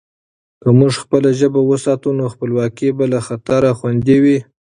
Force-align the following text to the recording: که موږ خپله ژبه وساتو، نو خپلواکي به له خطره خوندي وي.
که 0.61 0.69
موږ 0.79 0.93
خپله 1.03 1.29
ژبه 1.39 1.61
وساتو، 1.65 2.09
نو 2.17 2.25
خپلواکي 2.33 2.89
به 2.97 3.05
له 3.13 3.19
خطره 3.27 3.71
خوندي 3.77 4.17
وي. 4.23 4.37